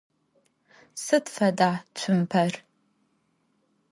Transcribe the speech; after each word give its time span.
Sıd 1.03 1.25
feda 1.35 1.71
tsumper? 1.95 2.53